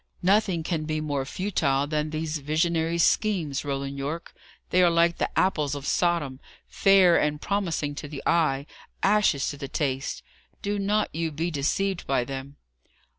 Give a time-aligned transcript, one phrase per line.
[0.23, 4.33] Nothing can be more futile than these visionary schemes, Roland Yorke;
[4.71, 8.65] they are like the apples of Sodom fair and promising to the eye,
[9.03, 10.23] ashes to the taste.
[10.63, 12.55] Do not you be deceived by them."